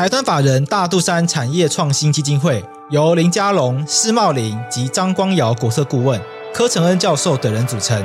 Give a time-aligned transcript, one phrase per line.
[0.00, 6.18] 财团法人大肚山产业创新基金会由林家龙、施茂林及张光尧国策顾问、
[6.54, 8.02] 柯承恩教授等人组成，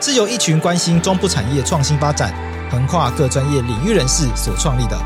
[0.00, 2.32] 是由一群关心中部产业创新发展、
[2.70, 4.98] 横跨各专业领域人士所创立的。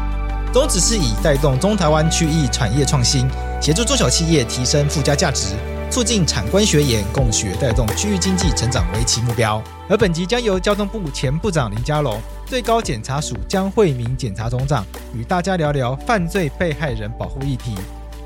[0.53, 3.29] 宗旨是以带动中台湾区域产业创新，
[3.61, 5.57] 协助中小企业提升附加价值。
[5.91, 9.63] 促进产官学研共学，带动区域经济成长为其目标。
[9.89, 17.75] 而本集将由交通部前部长林佳龙、最高检察署江惠民检察总长与大家聊聊犯罪被害人保护议题。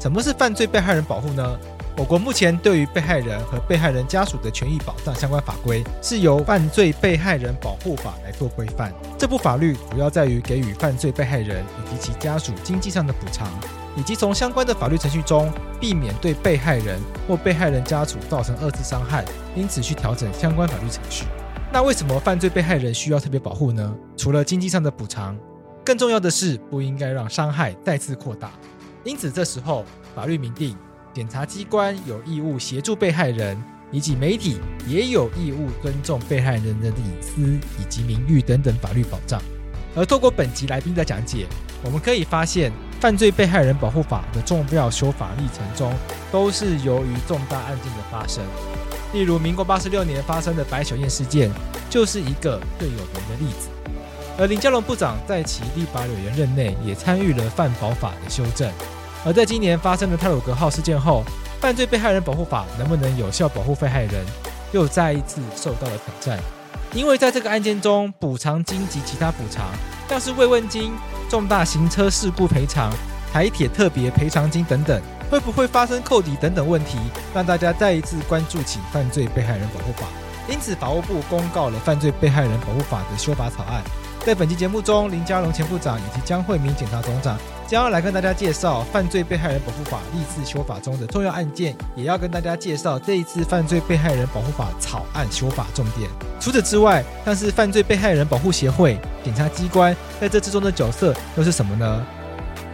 [0.00, 1.56] 什么是犯罪被害人保护呢？
[1.96, 8.92] 我国目前对于被害人和被害人家属的权益保障相关法规，是由《犯罪被害人保护法》来做规范。
[9.16, 13.46] 这部法律主要在于给予犯罪被害人以及其家属经济上的补偿。
[13.94, 16.98] 以及从相关的法律程序中避免对被害人
[17.28, 21.24] 或被害人家属造成二次伤害，因此去调整相关法律程序。
[21.70, 23.94] 那为什么犯罪被害人需要特别保护呢？
[24.16, 25.36] 除了经济上的补偿，
[25.84, 28.50] 更重要的是不应该让伤害再次扩大。
[29.04, 30.76] 因此这时候法律明定，
[31.12, 37.42] 检察机关有义务协助被害人，以及媒体也有义务尊重被害人的隐私
[37.78, 39.40] 以及名誉等等法律保障。
[39.94, 41.46] 而透过本集来宾的讲解，
[41.84, 42.72] 我们可以发现。
[43.02, 45.92] 犯罪被害人保护法的重要修法历程中，
[46.30, 48.44] 都是由于重大案件的发生。
[49.12, 51.50] 例如，民国八十六年发生的白小燕事件，
[51.90, 53.68] 就是一个最有名的例子。
[54.38, 58.70] 而林佳龙部长在其立法委员任内，也参与了犯保法的修正。
[59.26, 61.24] 而在今年发生的泰鲁格号事件后，
[61.60, 64.24] 犯罪被害人保护法能不能有效保护被害人，
[64.70, 66.38] 又再一次受到了挑战。
[66.94, 69.66] 因为在这个案件中，补偿金及其他补偿，
[70.08, 70.92] 像是慰问金。
[71.28, 72.92] 重大行车事故赔偿、
[73.32, 76.98] 台铁特别赔偿金等等，会不会发生扣抵等等问题，
[77.32, 80.06] 让大家再一次关注起犯罪被害人保护法。
[80.46, 83.82] 因此，法务部公告了犯罪被害人保护法的修法草案。
[84.24, 96.08] 在本期节目中，林佳龙前部长以及江惠民检察总长将要来跟大家介绍犯罪被害人保护法历次修法中的重要案件，也要跟大家介绍这一次犯罪被害人保护法草案修法重点。
[96.38, 102.06] 除此之外，像是犯罪被害人保护协会、检察机关在这之中的角色又是什么呢？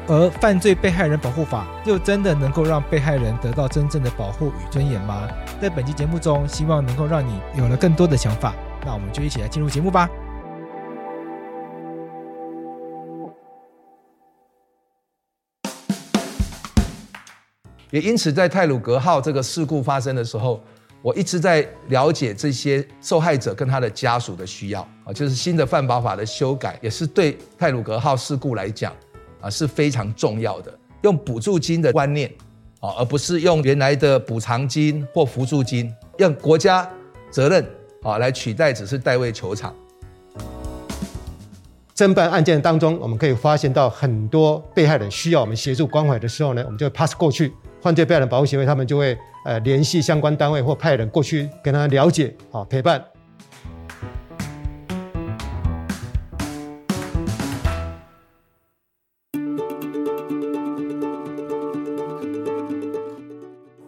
[0.06, 5.26] 而犯罪被害人保护法又真的能够让被害人得到真正的保护与尊严吗？
[5.62, 8.54] 在本期节目中，希望能够让你有了更多的想法。
[8.84, 10.06] 那我们就一起来进入节目吧。
[17.90, 20.60] 也因此，在泰鲁格号这个事故发生的时候，
[21.00, 28.92] 我一直在了解这些受害者跟他的家属的需要啊，就是新的犯保法的修改，也是对泰鲁格号事故来讲
[29.40, 30.72] 啊是非常重要的。
[31.02, 32.28] 用补助金的观念
[32.80, 36.86] 啊，而不是用原来的补偿金或扶助金，用国家
[37.30, 37.64] 责任
[38.02, 39.74] 啊来取代，只是代位求偿。
[41.94, 47.52] 侦办案件当中，我们可以发现到很多被害人需要我们协助关怀的时候呢，我们就 pass 过去。
[47.80, 53.02] 犯罪被害人保护协会，他们就会呃联系相关单位或派人过去跟他了解啊陪伴。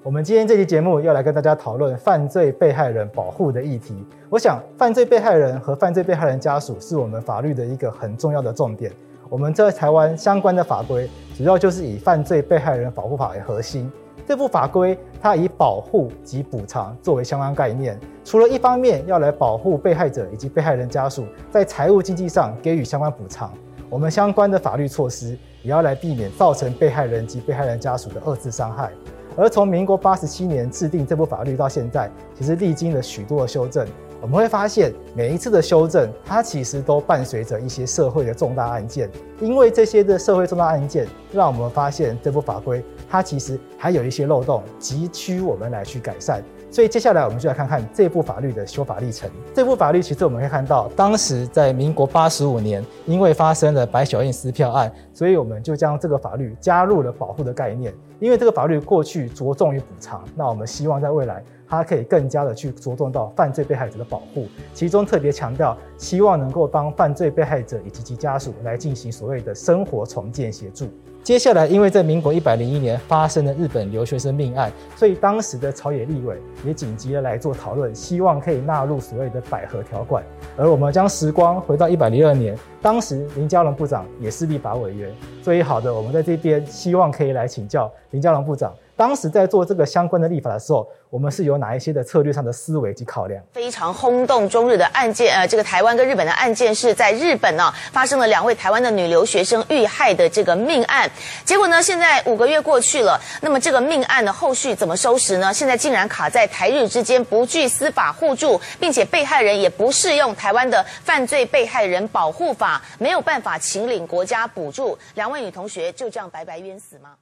[0.03, 3.95] 我们今天这期节目要来跟大家讨论犯罪被害人保护的议题。
[4.29, 8.93] 我想，犯罪被害人和犯罪被害人家属是我们法律的一个很重要的重点。
[9.31, 13.89] 我们在台湾相关的法规，主要就是以《犯罪被害人保护法》为核心。
[14.27, 23.53] 这部法规它以保护及补偿作为相关概念，除了一方面要来保护被害者以及被害人家属在财务经济上给予相关补偿，
[23.89, 28.91] 我们相关的法律措施也要来避免造成被害人及被害人家属的二次伤害。
[29.37, 33.87] 而从民国八十七年制定这部法律到现在，其实历经了许多的修正。
[34.23, 39.11] 我们会发现，每一次的修正，它其实都伴随着一些社会的重大案件。
[39.41, 46.43] 因为这些的社会重大案件，让我们发现这部法规它其实还有一些漏洞，急需我们来去改善。
[46.71, 49.29] 所以接下来我们就来看看这部法律的修法历程。
[49.55, 57.93] 这部法律其实我们可以看到，当时在民国八十五年，因为发生了白小燕撕票案，所以我们就将这个法律加入了保护的概念。
[58.21, 61.43] 因为这个法律过去着重于补偿，那我们希望在未来。
[61.71, 70.89] 它可以更加的去着重到犯罪被害者的保护，其中特别强调，希望能够帮犯罪被害者以及其家属来进行所谓的生活重建协助。
[71.23, 80.25] 接下来，因为在民国一百零一年发生了日本留学生命案，所以当时的朝野立委也紧急的来做讨论，希望可以纳入所谓的百合条款。
[80.57, 85.09] 而我们将时光回到一百零二年，当时林佳龙部长也是立法委员，
[85.43, 88.75] 所以好的，我们在这边希望可以来请教林佳龙部长。
[89.01, 93.43] 当时在做这个相关的立法的时候，我们是有哪一些的策略上的思维及考量？
[93.51, 101.11] 非常轰动中日的案件，呃，这个台湾跟日本的案件是在日本呢、发生了两位台湾的女留学生遇害的这个命案。
[101.47, 105.51] 结果呢，现在五个月过去了，那么这个命案的后续怎么收拾呢？
[105.51, 117.13] 现在竟然卡在台日之间不具司法互助，并且被害人也不适用台湾的犯罪被害人保护法，没有办法请领国家补助，两位女同学就这样白白冤死吗？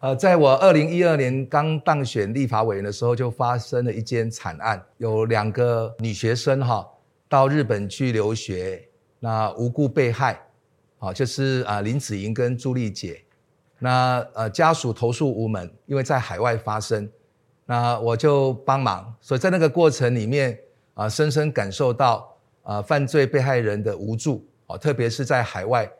[0.00, 6.86] 呃，在我二零一二年刚当选立法委员的时候，就发生了一件惨案，有两个女学生哈
[7.30, 8.86] 到日本去留学，
[9.18, 10.38] 那无故被害，
[10.98, 13.22] 啊，就是啊林子莹跟朱丽姐，
[13.78, 17.08] 那呃家属投诉无门，因为在海外发生，
[17.64, 20.58] 那我就帮忙，所以在那个过程里面
[20.92, 25.90] 啊，深深感受到啊犯罪被害人的无助啊，特别是在海外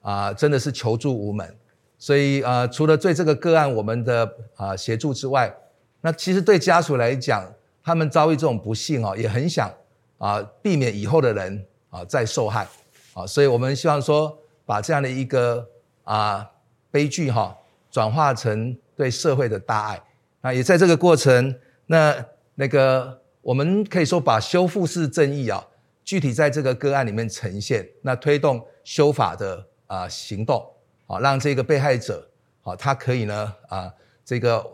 [0.00, 1.54] 啊，真的是求助无门。
[2.02, 5.54] 所以啊、呃，除了对这个个案我们的啊、协助之外，
[6.00, 7.48] 那其实对家属来讲，
[7.80, 9.72] 他们遭遇这种不幸啊，也很想
[10.18, 12.66] 啊、避免以后的人啊、再受害
[13.14, 15.64] 啊，所以我们希望说把这样的一个
[16.02, 16.44] 啊、
[16.90, 17.56] 悲剧哈
[17.88, 20.02] 转化成对社会的大爱。
[20.40, 21.54] 那也在这个过程，
[21.86, 22.12] 那
[22.56, 25.64] 那个我们可以说把修复式正义啊，
[26.02, 30.68] 具体在这个个案里面呈现，那推动修法的啊、行动。
[31.12, 32.26] 好，让这个被害者，
[32.62, 33.92] 好，他可以呢，啊，
[34.24, 34.64] 这个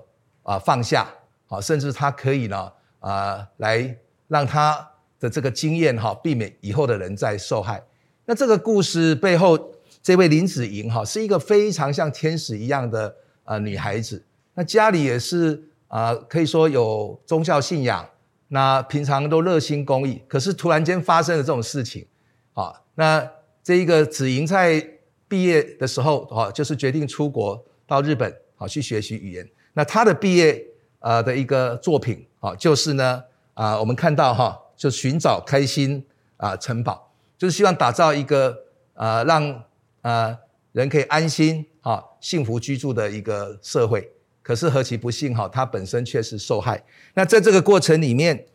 [0.45, 1.05] 啊放下，
[1.49, 3.97] 好，甚至他可以呢，啊，来
[4.29, 4.89] 让他
[5.19, 7.83] 的这个经验哈，避免以后的人再受害。
[8.25, 9.59] 那这个故事背后，
[10.01, 13.13] 这位林子莹哈，是一个非常像天使一样的
[13.43, 14.25] 啊女孩子。
[14.55, 18.09] 那家里也是啊，可以说有宗教信仰，
[18.47, 20.23] 那平常都热心公益。
[20.29, 22.07] 可是突然间发生了这种事情，
[22.55, 23.29] 啊，那
[23.61, 24.95] 这一个子莹在。
[25.29, 29.47] 毕业的时候，哈，就是决定出国到日本，好去学习语言。
[29.75, 30.65] 那他的毕业
[31.01, 33.23] 呃的一个作品，啊，就是呢，
[33.53, 36.03] 啊，我们看到哈，就寻找开心
[36.39, 38.57] 啊城堡，就是希望打造一个
[38.95, 39.65] 啊让
[40.01, 40.35] 啊
[40.73, 44.11] 人可以安心啊幸福居住的一个社会。
[44.43, 46.83] 可是何其不幸哈，他本身却是受害。
[47.13, 48.47] 那在这个过程里面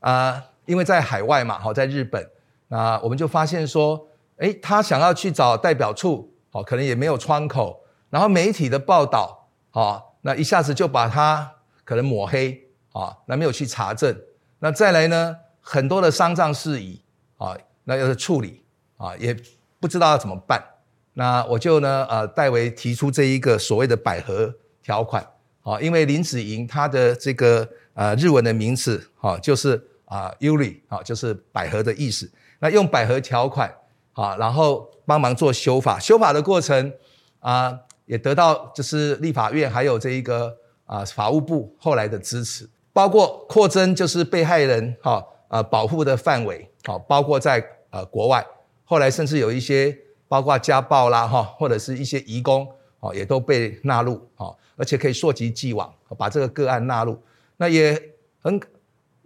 [0.00, 2.26] 啊，因为在海外嘛，好在日本，
[2.68, 4.08] 那我们就发现说。
[4.42, 7.84] 诶，他想要去找代表处，哦，可能也没有窗口。
[8.10, 11.52] 然后媒体的报道，哦，那一下子就把他
[11.84, 12.60] 可能抹黑，
[12.92, 14.20] 啊，那没有去查证。
[14.58, 17.00] 那再来呢，很多的丧葬事宜，
[17.38, 18.64] 啊，那要处理，
[18.96, 19.34] 啊，也
[19.78, 20.60] 不知道要怎么办。
[21.14, 24.52] 那我就呢，呃，代为提出这一个所谓的百合
[24.82, 25.24] 条款，
[25.62, 32.28] 啊，因为林子莹她的这个呃日文的名字，哈，就是啊，Yuri，啊，就是百合的意思。
[32.58, 33.72] 那用百合条款。
[34.14, 36.92] 啊，然后帮忙做修法，修法的过程
[37.40, 40.54] 啊，也得到就是立法院还有这一个
[40.84, 48.46] 啊法务部后来的支持，包括扩增就是被害人哈啊保护的范围，好，包括在呃国外，
[48.84, 49.96] 后来甚至有一些
[50.28, 52.68] 包括家暴啦哈，或者是一些移工
[53.00, 57.18] 哦，也都被纳入啊，而且可以溯及既往，把这个个案纳入。
[57.56, 58.00] 那也
[58.42, 58.60] 很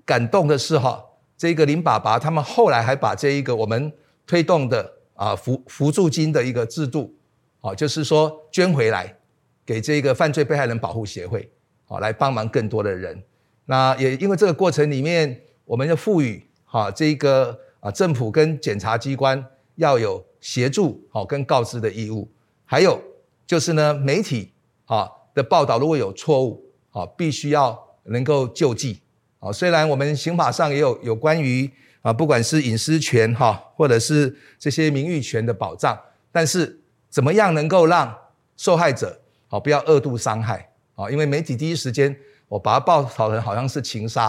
[0.04, 1.04] 感动的是哈，
[1.37, 3.92] 这个林爸爸他们后来还把这一个我们。
[4.26, 7.14] 推动的啊扶扶助金的一个制度，
[7.61, 9.16] 好，就是说捐回来
[9.64, 11.49] 给这个犯罪被害人保护协会，
[11.85, 13.23] 好，来帮忙更多的人。
[13.66, 19.45] 那也因为这个过程里面，我们要赋予哈这个啊政府跟检察机关
[19.76, 22.28] 要有协助好跟告知的义务，
[22.64, 23.00] 还有
[23.47, 24.52] 就是呢媒体
[24.87, 29.00] 啊的报道如果有错误，啊必须要能够救济。
[29.38, 31.71] 啊虽然我们刑法上也有有关于。
[32.06, 36.78] 啊，不管是隐私权哈，或者是这些名誉权的保障，但是
[37.10, 38.16] 怎么样能够让
[38.56, 41.10] 受害者好不要二度伤害啊？
[41.10, 44.26] 因为媒体第一时间我把它报道成好像是情杀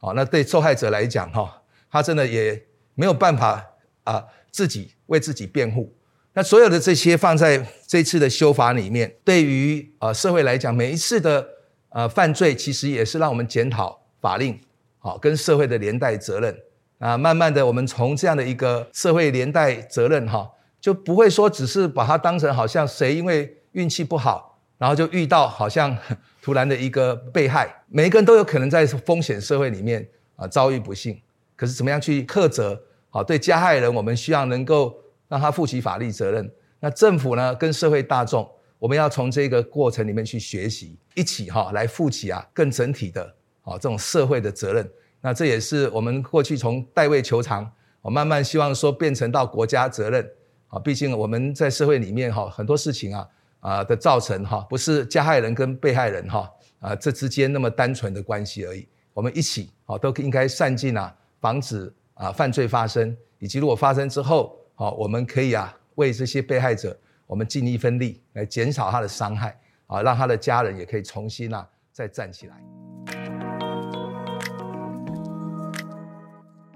[0.00, 2.60] 啊，那对受害者来讲哈，他真的也
[2.96, 3.64] 没有办法
[4.02, 5.94] 啊自己为自己辩护。
[6.32, 11.46] 那所有的这些放在这次的修法里面，对于呃社会来讲，每一次的
[11.90, 14.58] 呃犯罪其实也是让我们检讨法令
[14.98, 16.58] 好跟社会的连带责任。
[17.02, 20.48] 啊，慢慢的，我们从这样的一个社会连带责任哈，
[20.80, 25.98] 就不会说只是把它当成好像谁因为运气不好，然后就遇到好像
[26.40, 31.20] 突然的一个被害，每一个人都有可能在风险社会里面啊遭遇不幸。
[31.56, 32.80] 可是怎么样去克责？
[33.10, 36.48] 好，对加害人，我们需要能够让他负起法律责任。
[36.78, 43.24] 那政府呢，跟社会大众，我们要从这个过程里面去学习，一起哈来负起啊更整体的
[43.62, 44.88] 啊这种社会的责任。
[45.22, 50.30] 那这也是我们过去从代位求偿，我慢慢希望说变成到国家责任。
[50.68, 53.28] 啊，毕竟我们在社会里面哈很多事情啊
[53.60, 56.50] 啊的造成哈，不是加害人跟被害人哈
[56.80, 58.86] 啊这之间那么单纯的关系而已。
[59.14, 65.74] 我们一起啊都应该善尽啊防止啊犯罪发生，以及如果发生之后，好我们可以啊。
[65.96, 69.54] 为这些被害者，我们尽一份力来减少他的伤害
[69.86, 73.41] 啊，让他的家人也可以重新啊再站起来。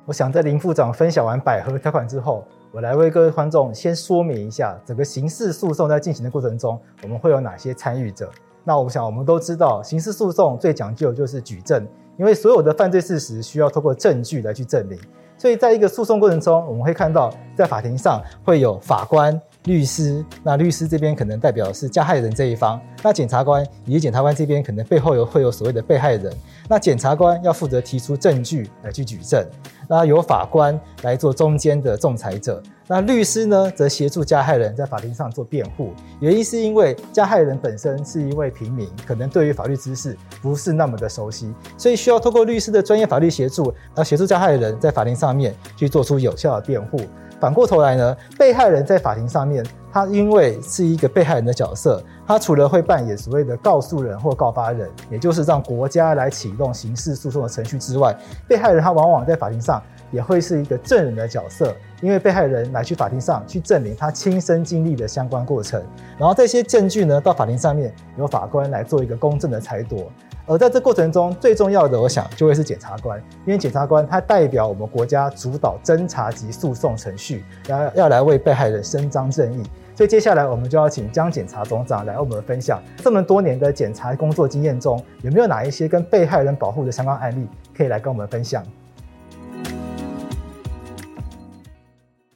[0.06, 8.30] 我想在林副长分享完百合条款之后，我来为各位观众先说明一下，整个刑事诉讼在进行的过程中，我们会有哪些参与者。
[8.62, 11.84] 那我想我们都知道，刑事诉讼最讲究就是举证，
[12.16, 14.96] 因为所有的犯罪事实需要透过证据来去证明。
[15.36, 20.24] 所以，在一个诉讼过程中，我们会看到，在法庭上会有法官、律师。
[20.42, 26.32] 那律师这边可能代表是加害人这一方，那检察官以及检察官这边可能背后有会有所谓的被害人。
[26.68, 29.46] 那检察官要负责提出证据来去举证，
[29.88, 32.60] 那由法官来做中间的仲裁者。
[32.88, 35.92] 那律师呢，则协助加害人在法庭上做辩护。
[36.20, 47.00] 原因是因为加害人本身是一位平民，可能对于法律知识不是那么的熟悉，所以需要透过律师的专业法律协助，来协助加害人在法庭上面去做出有效的辩护。
[47.38, 58.16] 反过头来呢，被害人在法庭上面，他因为是一个被害人的角色，他除了会扮演所谓的告诉人或告发人，也就是让国家来启动刑事诉讼的程序之外，
[58.48, 61.74] 被害人他往往在法庭上也会是一个证人的角色。
[62.02, 65.82] 因为被害人来去法庭上去证明他亲身经历的相关过程，
[66.18, 70.10] 然后这些证据呢，到法庭上面由法官来做一个公正的裁夺。
[70.48, 79.64] 而在这过程中最重要的，我想就会是检察官，因为检察官他代表我们国家主导侦查及诉讼程序，要要来为被害人伸张正义。
[79.96, 88.62] 所以接下来我们就要请江检察总长来为我们分享这么多年的检察工作经验中，有没有哪一些跟被害人保护的相关案例可以来跟我们分享。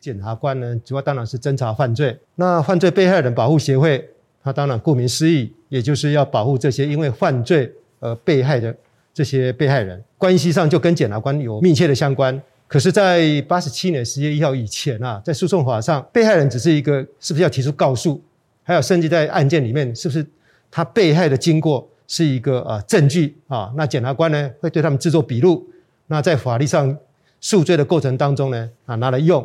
[0.01, 2.19] 检察官呢，主要当然是侦查犯罪。
[2.35, 4.09] 那犯罪被害人保护协会，
[4.43, 8.75] 它当然顾名思义，也就是要保护这些因为犯罪呃被害的
[9.15, 10.03] 这些被害人。
[10.19, 12.41] 关系上就跟检察官有密切的相关。
[12.67, 18.23] 可是，在八十七年十月一号以前啊，在诉讼法上，被害人只是一个是不是要提出告诉，
[18.63, 20.25] 还有甚至在案件里面，是不是
[20.71, 23.73] 他被害的经过是一个啊证据啊？
[23.77, 25.69] 那检察官呢会对他们制作笔录，
[26.07, 26.97] 那在法律上
[27.41, 29.45] 诉罪的过程当中呢啊拿来用。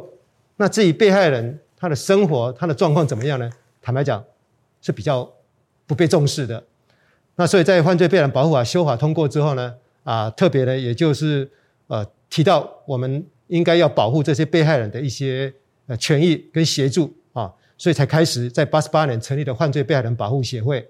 [0.58, 3.50] 那至于被害人他的生活他的状况怎么样呢？
[3.82, 4.24] 坦白讲
[4.82, 5.28] 是比较
[5.88, 6.64] 不被重视的。
[7.36, 9.74] 那所以在犯罪被害人保护法修法通过之后呢，
[10.04, 11.50] 啊特别呢也就是
[11.88, 15.54] 呃提到我们应该要保护这些被害人的一些
[15.88, 20.88] 呃权益跟协助啊，所以才开始在八十八年成立的犯罪被害人保护协会。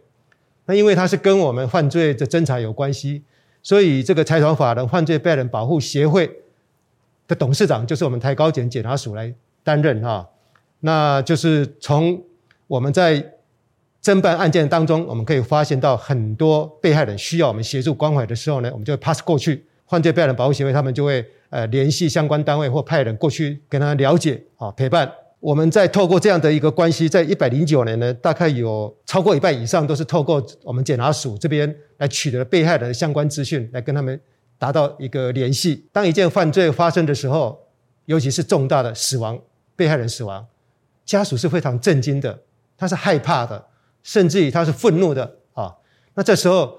[0.65, 3.23] 那因为它是跟我们犯罪的侦查有关系，
[3.61, 6.29] 所以这个财团法人犯罪被害人保护协会
[7.27, 9.33] 的董事长就是我们台高检检察署来。
[9.65, 10.29] 担任哈，
[10.81, 12.23] 那就是从
[12.67, 13.33] 我们在
[14.05, 19.65] 侦办案件当中，我们可以发现到很多被害人需要我们协助关怀的时候呢，我们就会 pass 过去。
[19.87, 25.11] 犯罪被害人保护协会他们就会呃联系相关单位或派人过去跟他了解啊陪伴。
[25.39, 34.21] 我们在透过这样的一个关系，在一百零九年呢，大概有超过一半以上都是透过我们检察署这边来取得被害人的相关资讯，来跟他们
[34.59, 35.83] 达到一个联系。
[35.91, 37.59] 当一件犯罪发生的时候，
[38.05, 39.39] 尤其是重大的死亡。
[39.75, 40.45] 被害人死亡，
[41.03, 42.39] 家属是非常震惊的，
[42.77, 43.65] 他是害怕的，
[44.05, 45.75] 甚至于他是愤怒的啊。
[46.13, 46.77] 那这时候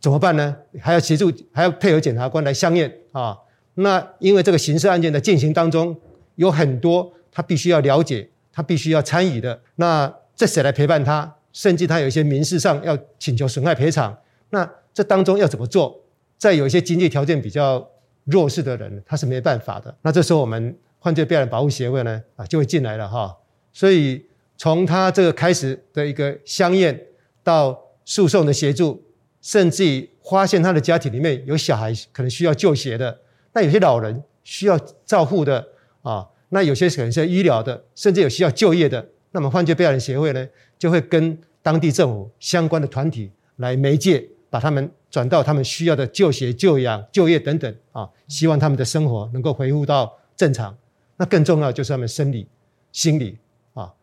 [0.00, 0.56] 怎么办呢？
[0.80, 3.36] 还要协助，还要配合检察官来相验啊。
[3.74, 5.94] 那因为这个刑事案件的进行当中，
[6.36, 9.60] 有很多他必须要了解，他必须要参与的。
[9.74, 11.36] 那这谁来陪伴他？
[11.52, 14.16] 甚至他有一些民事上要请求损害赔偿。
[14.50, 16.00] 那这当中要怎么做？
[16.38, 17.90] 再有一些经济条件比较
[18.24, 19.94] 弱势的人，他是没办法的。
[20.02, 20.78] 那这时候我们。
[21.02, 23.36] 犯罪被害人保护协会呢，啊，就会进来了哈。
[23.72, 24.24] 所以
[24.62, 27.08] 从他这个开始的一个相验，
[27.42, 29.02] 到诉讼的协助，
[29.40, 33.18] 甚至于发现他的家庭里面有小孩可能需要就学的，
[33.54, 35.66] 那有些老人需要照护的
[36.02, 50.78] 啊，那有些可能是医疗的，甚至有需要就业的，那么犯罪被害人协会呢，就会跟当地政府相关的团体来媒介，把他们转到他们需要的就学、就养、就业等等啊，希望他们的生活能够恢复到正常。
[51.16, 52.46] 那更重要就是他们生理、
[52.92, 53.36] 心理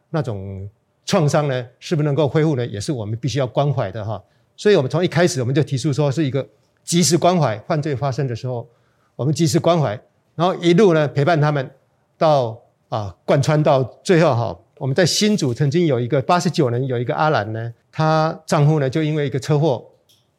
[0.09, 0.69] 那种
[1.05, 2.65] 创伤呢，是不是能够恢复呢？
[2.65, 4.21] 也是我们必须要关怀的哈。
[4.55, 6.45] 所以我们从一开始我们就提出说是一个
[6.83, 8.67] 及时关怀，犯罪发生的时候，
[9.15, 9.99] 我们及时关怀，
[10.35, 11.69] 然后一路呢陪伴他们
[12.17, 14.59] 到啊贯穿到最后哈。
[14.77, 19.85] 我们在新组曾经有一个八十九年有一个阿兰呢，她丈夫呢就因为一个车祸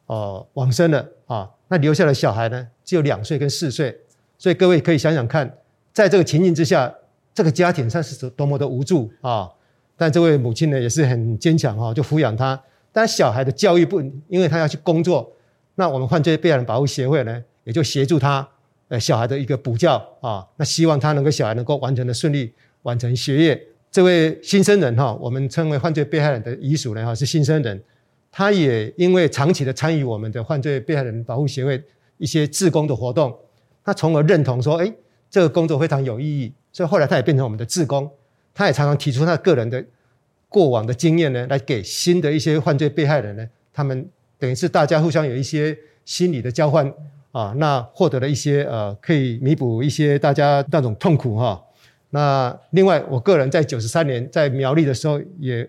[0.06, 3.94] 哦往生了啊，那留下的小孩呢只有两岁跟四岁，
[4.38, 5.58] 所以各位可以想想看，
[5.92, 6.92] 在这个情境之下，
[7.34, 9.50] 这个家庭上是多么的无助啊！
[10.00, 12.58] 但这位母亲呢也是很坚强哈，就抚养他。
[12.90, 15.30] 但小孩的教育不，因为他要去工作，
[15.74, 18.48] 那我们犯罪被害人保护协会呢也就协助他
[18.88, 23.62] 呃小孩的一个补教啊，那希望他能够小孩能够完成的顺利完成学业。
[23.90, 27.78] 这位新生人哈，我们称为犯罪被害人的遗属呢哈，是新生人，
[28.32, 31.82] 他也因为长期的参与我们的犯罪被害人保护协会
[32.16, 33.36] 一些志工的活动，
[33.84, 34.90] 他从而认同说，哎，
[35.28, 38.10] 这个工作非常有意义，所以后来他也变成我们的志工，
[38.54, 39.84] 他也常常提出他个人的
[40.48, 46.92] 过往的经验呢，来给新的一些犯罪被害人呢，他们等于是大家互相有一些心理的交换
[47.32, 51.62] 啊，那获得了一些呃，可以弥补一些大家那种痛苦哈。
[52.10, 55.68] 那另外，我个人在九十三年在苗栗的时候，也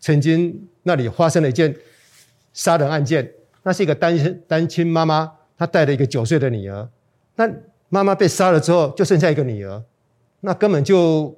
[0.00, 1.74] 曾经那里发生了一件
[2.54, 3.30] 杀人案件。
[3.62, 6.88] 那是一个单亲单亲妈妈，她带了一个九岁的女儿。
[7.34, 7.46] 那
[7.90, 9.82] 妈妈被杀了之后，就剩下一个女儿。
[10.40, 11.36] 那根本就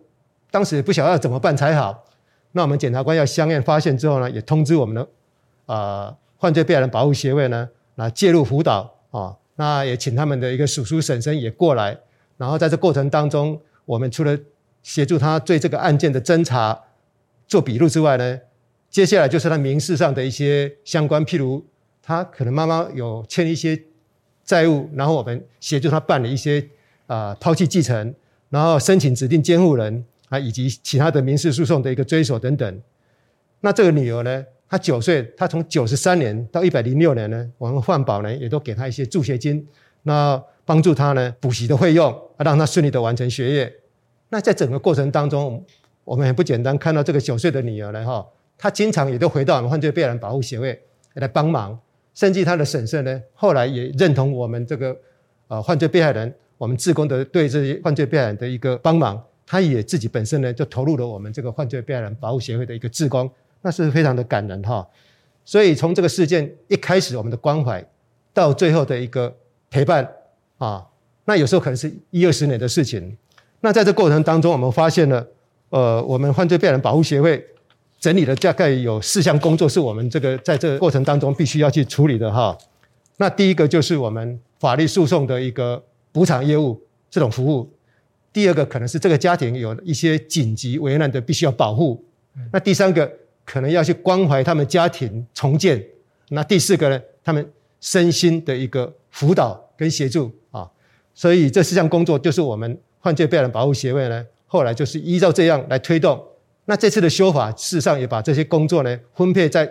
[0.50, 2.04] 当时不晓得怎么办才好。
[2.52, 5.08] 那我们检察官要相验发现之后呢，也通知我们的、
[5.66, 9.36] 呃、犯罪被害人保护协会呢，来介入辅导啊。
[9.56, 11.98] 那也请他们的一个叔叔婶婶也过来。
[12.36, 13.60] 然后在这过程当中。
[13.88, 14.38] 我们除了
[14.82, 16.78] 协助他对这个案件的侦查
[17.46, 18.38] 做笔录之外呢，
[18.90, 21.64] 接下来就是他民事上的一些相关，譬如
[22.02, 23.82] 他可能妈妈有欠一些
[24.44, 26.68] 债务，然后我们协助他办理一些
[27.06, 28.14] 啊抛弃继承，
[28.50, 32.82] 然后申请指定监护人啊，以及其他的民事诉讼的一个追索等等。
[33.60, 39.66] 那这个女儿呢，她九岁，她从九十三年到一百零六年呢，我们换保呢也都给她一些助学金。
[40.02, 43.72] 那帮助她呢补习的费用，让她顺利的完成学业。
[44.28, 45.64] 那在整个过程当中，
[46.04, 50.78] 我们很不简单，看到这个九岁的女儿呢，哈，她经常也都回到我们犯罪被害人保护协会
[51.14, 51.78] 来帮忙，
[52.14, 54.96] 甚至她的婶婶呢，后来也认同我们这个
[55.48, 63.30] 呃犯罪被害人，我们志工的对这些犯罪被害人的一个帮忙，他也自己本身呢就投入了我们这个犯罪被害人保护协会的一个志工，
[63.62, 64.86] 那是非常的感人哈。
[65.42, 67.82] 所以从这个事件一开始，我们的关怀
[68.34, 69.34] 到最后的一个
[69.70, 70.06] 陪伴。
[70.58, 70.84] 啊，
[71.24, 73.16] 那有时候可能是一二十年的事情。
[73.60, 75.26] 那在这过程当中，我们发现了，
[75.70, 77.42] 呃，我们犯罪被害人保护协会
[77.98, 82.58] 整理了大概有四项工作，是我们这个在这个过程当中必须要去处理的哈。
[83.16, 85.82] 那第一个就是我们法律诉讼的一个
[86.12, 87.72] 补偿业务这种服务。
[88.38, 92.04] 第二个可能是这个家庭有一些紧急危难的，必须要保护。
[92.52, 93.12] 那第三个
[93.44, 95.84] 可能要去关怀他们家庭重建。
[96.28, 97.44] 那第四个呢，他们
[97.80, 100.70] 身心的一个辅导跟协助啊。
[101.12, 106.24] 所以这四项工作就是我们犯罪被害人保护协会呢，后来就是依照这样来推动。
[106.66, 109.68] 那这次的修法，事实上也把这些工作呢分配在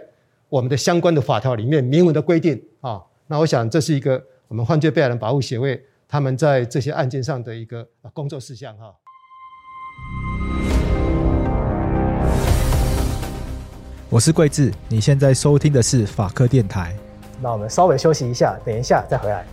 [0.50, 3.02] 我们的相关的法条里面明文的规定啊。
[3.28, 8.96] 那我想这是一个我们犯罪被害人保护协会他们在这些案件上的一个工作事项哈。
[14.10, 16.96] 我是桂智，你现在收听的是法科电台。
[17.42, 19.46] 那我们稍微休息一下，等一下再回来。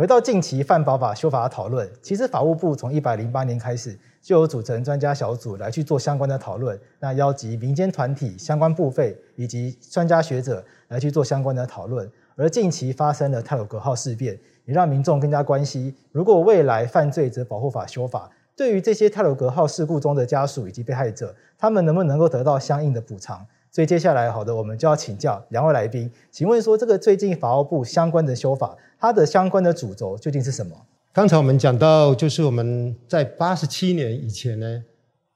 [0.00, 12.10] 回到近期犯保法修法的讨论，其实法务部从一百零八年开始就有组成专家小组来去做相关的讨论，那邀集民间团体、相关部会以及专家学者来去做相关的讨论。
[12.34, 23.46] 而近期发生的太鲁格号事变，也让民众更加关心，如果未来犯罪者保护法修法，对于这些泰鲁格号事故中的家属以及被害者，他们能不能够得到相应的补偿？
[23.72, 28.76] 所以接下来，好的，我们就要请教两位来宾，请问说这个最近法务部相关的修法。
[28.98, 30.76] 它的相关的主轴究竟是什么？
[31.12, 34.84] 刚才我们讲到，就是我们在八十七年以前呢，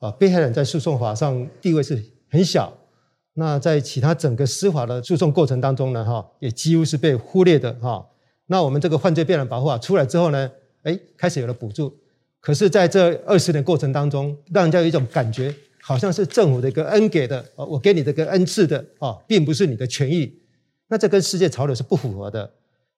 [0.01, 2.71] 啊，被害人在诉讼法上地位是很小，
[3.35, 8.07] 那在其他整个司法的诉讼过程当中呢，哈，也几乎是被忽略的哈。
[8.49, 10.51] 那我们这个犯罪被害人保护法出来之后呢，
[10.83, 11.91] 哎，开始有了补助，
[12.41, 15.55] 可是在这二十年过程当中，让人家有一种感觉，
[15.87, 20.35] 好像是政府的一个恩给的，啊，我给你这个恩赐的，啊，并不是你的权益，
[20.89, 22.51] 那这跟世界潮流是不符合的。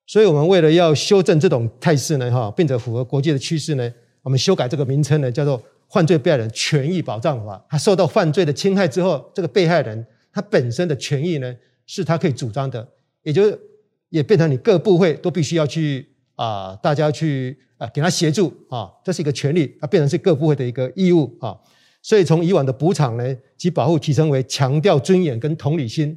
[0.06, 5.58] 所以，我们为了要修正这种态势呢，哈，并且符合国际的趋势呢，我们修改这个名称呢，叫做
[5.90, 7.56] 《犯罪被害人权益保障法》。
[7.68, 11.52] 他受到犯罪的侵害之后，这个被害人他本身的权益呢，
[11.86, 12.86] 是他可以主张的，
[13.24, 13.58] 也就是
[14.10, 21.58] 也变成你各部会都必须要去啊、大家去啊、给他协助啊，这是一个权利，它变成是各部会的一个义务啊。
[22.06, 26.16] 所以从以往的补偿呢及保护提升为强调尊严跟同理心，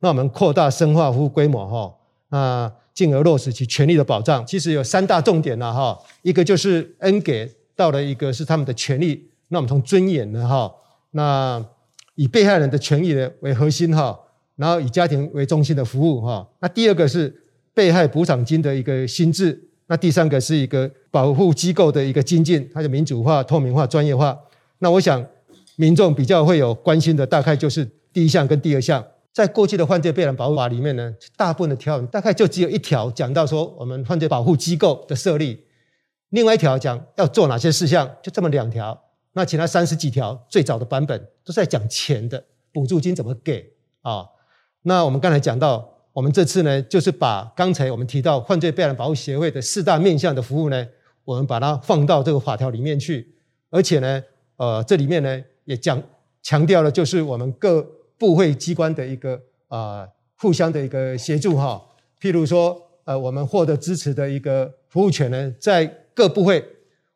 [0.00, 1.94] 那我们扩大深化服务规模哈，
[2.28, 4.44] 那进而落实其权利的保障。
[4.44, 10.70] 其实有三大重点了哈，一个就是恩给到了一个是他们的权利，那我们从尊严呢哈，
[11.12, 11.64] 那
[12.16, 14.20] 以被害人的权益呢为核心哈，
[14.56, 16.46] 然后以家庭为中心的服务哈。
[16.60, 17.34] 那第二个是
[17.72, 24.38] 被害补偿金的一个新制，那第三个是一个保护机构的一个精进，它的民主化、透明化、专业化。
[24.80, 25.24] 那我想，
[25.76, 29.06] 民众比较会有关心的，大概就是第一项跟第二项。
[29.32, 35.66] 在过去的犯罪被害人保护法里面呢，大部分的条文大概就只有一条讲到说，我们犯罪保护机构的设立，
[36.30, 39.00] 另外一条讲要做哪些事项，就这么两条。
[39.34, 44.26] 那其他三十几条最早的版本都是在讲钱的，补助金怎么给啊？
[44.82, 50.84] 那我们刚才讲到，我们这次呢，就是把刚才我们提到犯罪被害人保护协会的四大面向的服务呢，
[51.24, 53.36] 我们把它放到这个法条里面去，
[53.70, 54.24] 而且呢。
[54.60, 56.02] 呃，这里面呢也讲
[56.42, 57.80] 强调了，就是我们各
[58.18, 59.32] 部会机关的一个
[59.68, 61.82] 啊、呃、互相的一个协助哈。
[62.20, 66.62] 譬如说，呃，我们获得支持的一个服务权呢，在各部会，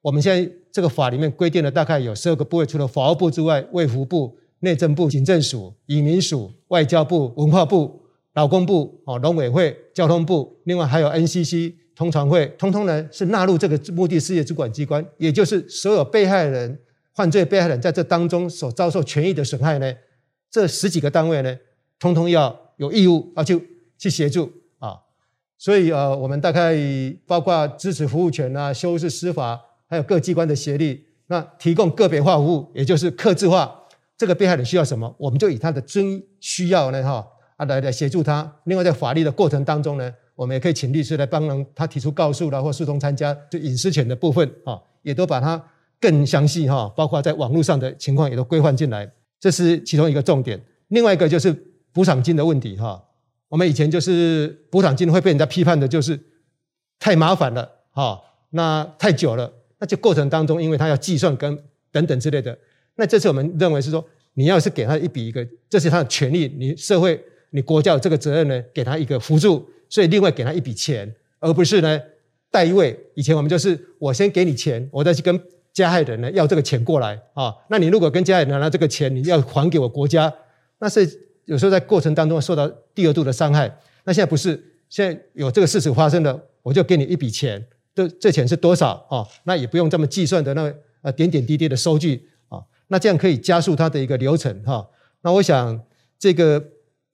[0.00, 8.00] 我们现在这个法里面规定了大概有十二个部会，除了法务部之外，卫福部、内政部、警政署、移民署、外交部、文化部、
[8.32, 16.80] 劳工部、哦农委会、交通部，另外还有 NCC 通传会，通通呢是纳入这个目的事业主管机关，也就是所有被害人。
[17.14, 19.94] 犯罪被害人在这当中所遭受权益的损害呢，
[20.50, 21.56] 这十几个单位呢，
[22.00, 23.60] 通通要有义务要去
[23.96, 24.98] 去协助啊。
[25.56, 26.74] 所以呃，我们大概
[27.24, 33.82] 包括支持服务权啊、修饰司法，还有各机关的协力，那提供个别化服务，也就是客制化。
[34.18, 37.24] 这个被害人需要什么，我们就以他的真需要呢，哈
[37.56, 38.56] 啊来来协助他。
[38.64, 45.64] 另外，在法律的过程当中呢，我们也可以请律师来帮忙他提出告诉啦，或诉讼参加就隐私权的部分啊，也都把它。
[46.04, 50.60] 更详细哈，包括在网络上的情况也都规范进来，这是其中一个重点。
[50.88, 51.50] 另外一个就是
[51.94, 53.02] 补偿金的问题哈。
[53.48, 56.20] 我们以前就是补偿金会被人家批判的，就是
[56.98, 61.58] 太麻烦了哈，那太久了，那这过程当中，因为他要计算跟
[61.90, 62.58] 等等之类的。
[62.96, 67.18] 那这次我们认为是说，你要是给他一笔一个，这是他的权利，你社会
[67.52, 71.98] 你国家有这个责任呢，给他一个辅助，所以另外给他一笔钱，而不是呢
[72.50, 72.94] 代位。
[73.14, 75.40] 以前我们就是我先给你钱，我再去跟。
[75.74, 80.32] 加害人呢要这个钱过来啊，那你如果跟加害人拿了这个钱，你要还给我国家，
[80.78, 83.76] 那是有时候在过程当中受到第二度的伤害。
[84.04, 84.52] 那现在不是，
[84.88, 89.26] 现在有这个事实发生了，我就给你一笔钱，这这钱是多少啊？
[89.42, 94.88] 那也不用这么计算的那呃点点滴滴的收据啊，那这样可以加速它的一个流程哈。
[95.22, 95.82] 那我想
[96.20, 96.62] 这个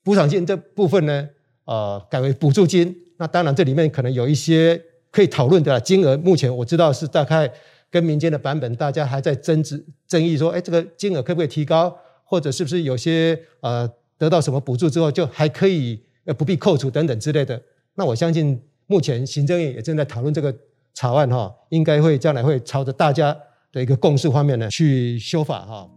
[0.05, 1.27] 补偿金这部分呢，
[1.65, 2.95] 呃，改为补助金。
[3.17, 4.79] 那当然这里面可能有一些
[5.11, 7.51] 可以讨论的金额，目前我知道是大概。
[7.91, 17.61] 跟民间的版本，大家还在争执争议，说，哎，这个金额可不可以提高，或者是不是有些呃得到什么补助之后，就还可以呃不必扣除等等之类的。
[17.97, 20.55] 那我相信目前行政院也正在讨论这个
[20.95, 23.37] 草案哈，应该会将来会朝着大家
[23.73, 25.91] 的一个共识方面呢去修法哈。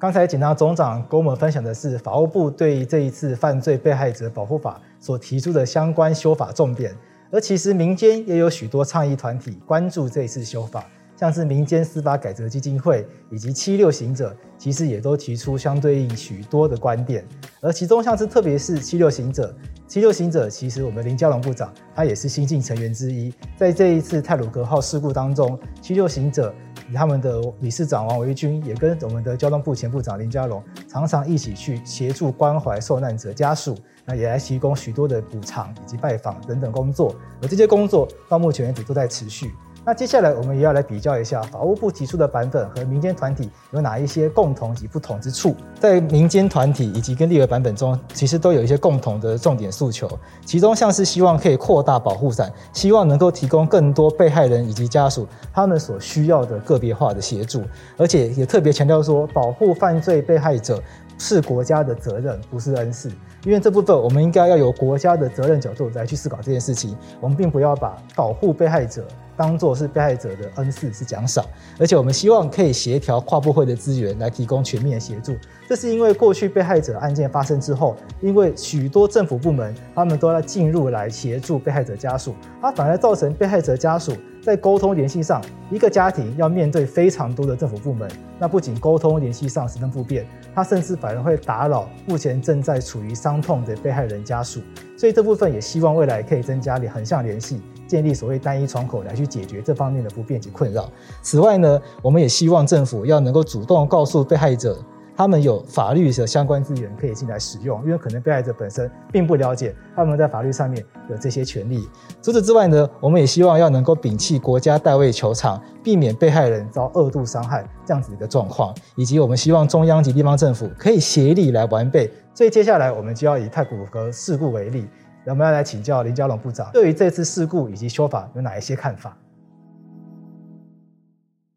[0.00, 6.96] 刚才警察总长跟我们分享的是法务部对这一次犯罪被害者保护法所提出的相关修法重点，
[7.30, 10.86] 而其实民间也有许多倡议团体关注这一次修法，
[11.16, 17.22] 像是民间司法改革基金会以及七六行者，其实也都提出相对应许多的观点，
[17.60, 19.54] 而其中像是特别是七六行者，
[19.86, 26.54] 七六行者其实我们林佳龙部长他也是新进成员之一，在这一次泰鲁格号事故当中，七六行者。
[26.94, 39.52] 他们的理事长王维军也跟我们的交通部前部长林佳龙常常一起去协助关怀受难者家属，那也来提供许多的补偿以及拜访等等工作，而这些工作到目前为止都在持续。
[39.82, 45.56] 那接下来我们也要来比较一下法务部提出的版本和民间团体有哪一些共同及不同之处。
[45.80, 50.06] 在民间团体以及跟立委版本中，其实都有一些共同的重点诉求，
[50.44, 57.62] 其中像是希望可以扩大保护伞，希望能够提供更多被害人以及家属他们所需要的个别化的协助，
[57.96, 60.82] 而且也特别强调说，保护犯罪被害者
[61.16, 63.10] 是国家的责任，不是恩赐。
[63.46, 69.02] 因为这部分我们应该要有国家的责任角度来去思考这件事情，我们并不要把保护被害者
[69.36, 71.44] 当做是被害者的恩赐是奖赏，
[71.78, 75.34] 而且我们希望可以协调跨部会的资源来提供全面的协助。
[75.68, 84.12] 这是因为过去被害者案件发生之后，因为许多政府部门他们都要进入来协助被害者家属，它反而造成被害者家属
[84.42, 85.40] 在沟通联系上，
[85.70, 94.60] 一个家庭要面对非常多的政府部门，那不仅沟通联系上十分不便，他甚至反而会打扰目前正在处于伤痛的被害人家属。
[94.96, 100.88] 所以这部分也希望未来可以增加横向联系，建立所谓单一窗口来去解决这方面的不便及困扰。
[101.22, 104.78] 此外呢，我们也希望政府要能够主动告诉被害者。
[105.16, 111.86] 他们有法律的相关资源可以进来使用，因为可能被害者本身并不了解他们在法律上面有这些权利。
[112.22, 122.10] 除此之外呢，我们也希望要能够摒弃国家代位求偿，避免被害人遭二度伤害这样子的一个状况，以及我们希望中央及地方政府可以协力来完备。
[122.32, 124.86] 所以接下来我们就要以太古阁事故为例，
[125.30, 129.16] 我们要来请教林佳龙部长，对于这次事故以及修法有哪一些看法？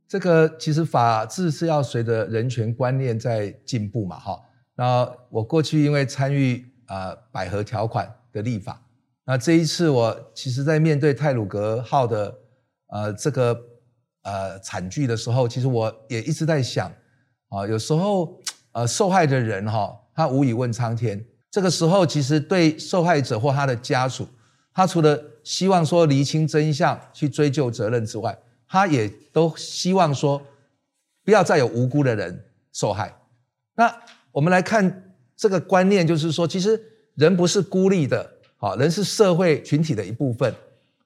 [0.08, 4.40] 这个其实法治是要随着人权观念在进步嘛，哈。
[4.76, 8.80] 那我过去因为参与啊百合条款的立法，
[9.26, 12.36] 那这一次我其实在面对泰鲁阁号的
[12.90, 13.60] 呃这个
[14.22, 16.92] 呃惨剧的时候，其实我也一直在想
[17.50, 18.40] 啊，有时候
[18.74, 21.26] 呃受害的人哈，他无以问苍天。
[21.54, 24.28] 这个时候，其实对受害者或他的家属，
[24.74, 28.36] 他除了希望说厘清真相、去追究责任之外，
[28.68, 30.42] 他也都希望说，
[31.24, 33.16] 不要再有无辜的人受害。
[33.76, 33.96] 那
[34.32, 36.82] 我们来看这个观念，就是说，其实
[37.14, 40.52] 人不是孤立的，好，人是社会群体的一部分。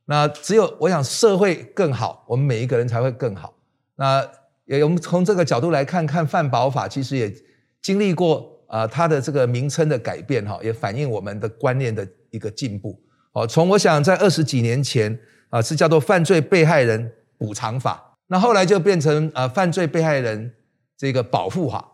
[0.06, 3.54] 那只有我想社会更好，我们每一个人才会更好。
[3.98, 4.26] 那
[4.64, 7.36] 也我们从这个角度来看看范保法，其实也
[7.82, 13.02] 经历过啊，它的这个名称的改变，哈，也反映我们的观念的一个进步。
[13.34, 15.18] 哦，从我想在二十几年前
[15.50, 17.14] 啊，是叫做犯罪被害人。
[17.40, 20.52] 补偿法，那后来就变成呃犯罪被害人
[20.98, 21.88] 这个保护法，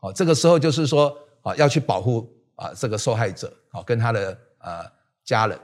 [0.00, 4.84] 哦，这个时候就是说啊要去保护啊这个受害者，好跟他的呃
[5.24, 5.58] 家人，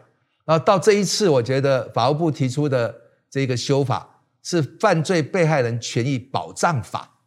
[0.46, 2.94] 然后到这一次，我觉得法务部提出的
[3.28, 4.08] 这个修法
[4.42, 7.18] 是犯罪被害人权益保障法。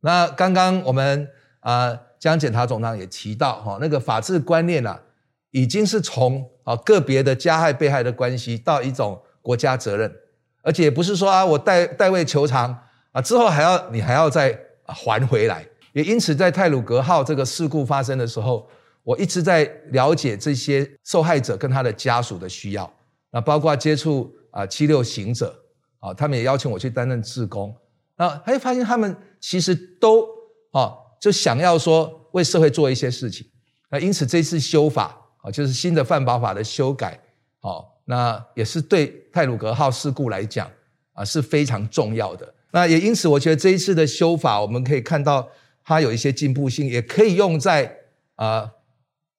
[0.00, 1.28] 那刚刚我们
[1.60, 5.02] 啊江检察总长也提到哈，那个法治观念啊，
[5.50, 10.14] 已经是从啊个别的加害被害的关系到一种国家责任。
[10.62, 12.78] 而且不是说啊，我代代位求偿
[13.10, 15.66] 啊，之后还要你还要再还回来。
[15.94, 18.68] 也因此，在泰鲁阁号这个事故发生的时候，
[19.02, 22.88] 我一直在了解这些受害者跟他的家属的需要。
[23.32, 25.52] 那包括接触啊七六行者
[25.98, 27.74] 啊，他们也邀请我去担任志工。
[28.16, 30.24] 那还发现他们其实都
[30.70, 33.46] 啊，就想要说为社会做一些事情。
[33.90, 37.20] 那因此这次修法啊，就是新的犯保法的修改，
[37.60, 37.78] 啊。
[38.06, 40.68] 那也是对泰鲁格号事故来讲
[41.12, 42.52] 啊是非常重要的。
[42.72, 45.48] 那也因此，我觉得这一次的修法，我们可以看到
[45.84, 47.96] 它有一些进步性，也可以用在
[48.34, 48.68] 啊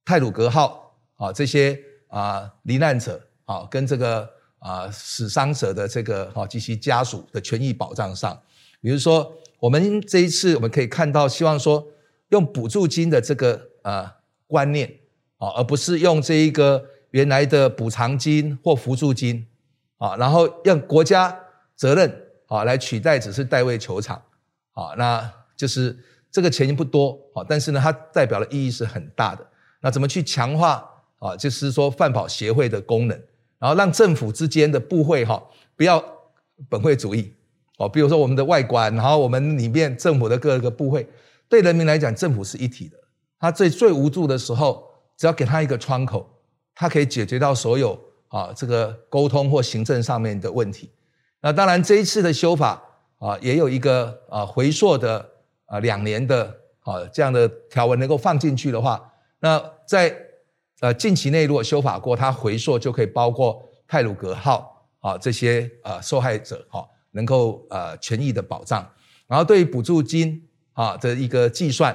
[0.06, 8.42] 泰鲁格号啊这些啊罹难者啊跟这个啊死伤者的这个啊及其家属的权益保障上。
[8.80, 9.30] 比如说，
[9.64, 11.88] 我们这一次我们可以看到，希望说
[12.30, 14.14] 用补助金的这个啊
[14.46, 14.94] 观念
[15.38, 16.86] 啊，而不是用这一个。
[17.14, 19.46] 原来的补偿金或扶助金，
[20.00, 21.40] 啊，然后让国家
[21.76, 22.12] 责任
[22.48, 24.20] 啊来取代，只是代位球场，
[24.72, 25.96] 啊，那就是
[26.32, 29.48] 这个钱不多，啊，但是呢，它代表的意义是很大的。
[29.82, 30.84] 那怎么去强化
[31.20, 31.38] 啊？
[31.38, 33.16] 就是说犯保协会的功能，
[33.60, 35.40] 然后让政府之间的部会哈
[35.76, 36.04] 不要
[36.68, 37.32] 本位主义，
[37.88, 41.08] 比如说我们的外观，然后我们里面政府的各个部会，
[41.48, 42.98] 对人民来讲，政府是一体的。
[43.40, 44.84] 他最最无助的时候，
[45.18, 46.30] 只要给他一个窗口。
[46.76, 47.96] 他可以解决到所有
[48.30, 50.90] 啊这个沟通或行政上面的问题。
[51.40, 52.82] 那当然这一次的修法
[53.20, 55.24] 啊，也有一个啊回溯的
[55.68, 56.46] 啊两年的
[56.80, 60.18] 啊这样的条文能够放进去的话，那在
[60.80, 68.88] 呃近期内如果修法过，它回溯就可以包括泰鲁格号啊这些啊受害者哈能够呃权益的保障。
[69.26, 71.92] 然后对于补助金啊的一个计算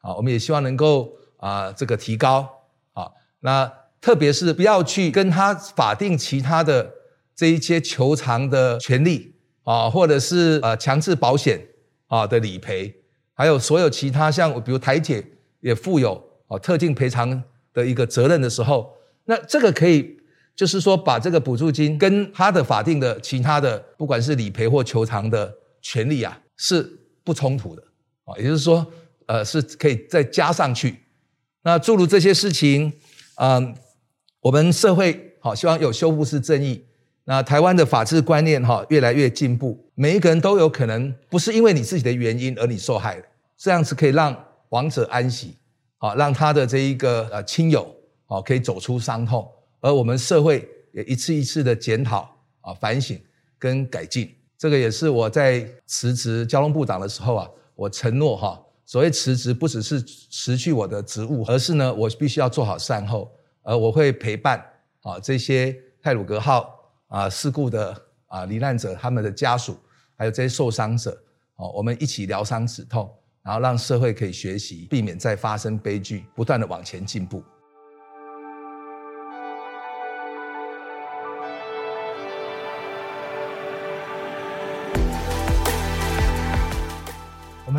[0.00, 2.48] 啊，我们也希望能够啊这个提高
[2.92, 3.70] 啊那。
[4.00, 6.88] 特别是不要去跟他法定其他的
[7.34, 11.60] 这一些求偿的权利啊，或者是呃强制保险
[12.06, 12.94] 啊的理赔，
[13.34, 15.26] 还有所有其他像比如台铁
[15.58, 16.14] 也负有
[16.46, 17.42] 啊特定赔偿
[17.74, 20.17] 的一个责任的时候，那这个可以
[20.58, 26.82] 就是说把这个补助金跟他的法定的其他的不管是理赔或求偿的权利啊是
[27.22, 27.82] 不冲突的
[28.24, 28.84] 啊，也就是说
[29.26, 31.04] 呃是可以再加上去。
[31.62, 32.92] 那诸如这些事情，
[33.36, 33.74] 嗯。
[34.40, 36.86] 我们社会好，希望有修复式正义。
[37.24, 43.24] 那台湾的法治观念哈越来越进步，每一个人都有可能不是因为你自己的原因而你受害的，
[43.58, 44.34] 这样子可以让
[44.68, 45.56] 亡者安息，
[45.98, 47.92] 好让他的这一个呃亲友
[48.26, 49.46] 好可以走出伤痛，
[49.80, 52.28] 而我们社会也一次一次的检讨
[52.60, 53.20] 啊反省
[53.58, 54.34] 跟改进。
[54.56, 63.30] 这个也是我在辞职交通部长的时候啊，我承诺哈所谓辞职，不只是辞去我的职务，而是呢，我必须要做好善后，
[63.62, 64.58] 而我会陪伴
[65.02, 66.74] 啊这些泰鲁格号
[67.06, 67.94] 啊事故的
[68.26, 69.78] 啊罹难者他们的家属，
[70.16, 71.16] 还有这些受伤者，
[71.56, 73.08] 哦，我们一起疗伤止痛，
[73.42, 77.44] 然后让社会可以学习，避免再发生悲剧，不断的往前进步。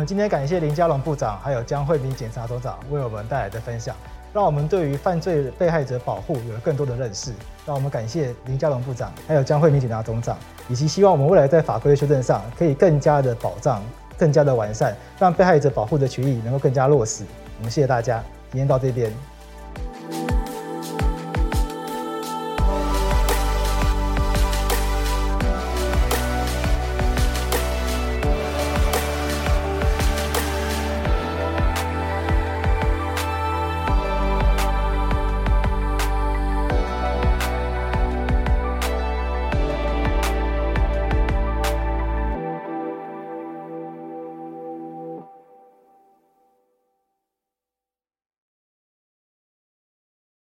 [0.00, 3.94] 们今天感谢林佳龙部长，还有江惠民检察总长为我们带来的分享，
[4.32, 7.34] 让我们对于犯罪被害者保护有了更多的认识。
[7.66, 10.38] 让我们感谢林佳龙部长，还有江惠民检察总长，
[10.70, 13.82] 以及希望我们未来在法规修正上可以更加的保障、
[14.16, 17.22] 更加的完善，让被害者保护的权益能够更加落实。
[17.58, 19.12] 我们谢谢大家，今天到这边。